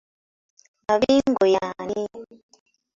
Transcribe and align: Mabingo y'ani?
Mabingo 0.87 1.43
y'ani? 1.55 2.01